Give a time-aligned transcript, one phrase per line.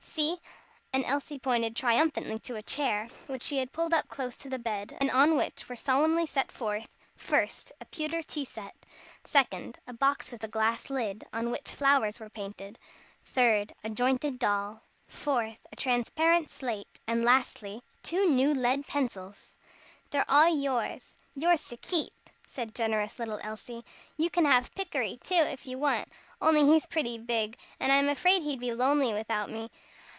[0.13, 0.41] See"
[0.93, 4.59] and Elsie pointed triumphantly to a chair, which she had pulled up close to the
[4.59, 6.85] bed, and on which were solemnly set forth:
[7.17, 7.71] 1st.
[7.79, 8.75] A pewter tea set;
[9.23, 9.77] 2d.
[9.87, 12.77] A box with a glass lid, on which flowers were painted;
[13.33, 13.71] 3d.
[13.85, 15.57] A jointed doll; 4th.
[15.71, 19.55] A transparent slate; and lastly, two new lead pencils!
[20.09, 22.11] "They're all yours yours to keep,"
[22.45, 23.85] said generous little Elsie.
[24.17, 26.11] "You can have Pikery, too, if you want.
[26.41, 29.71] Only he's pretty big, and I'm afraid he'd be lonely without me.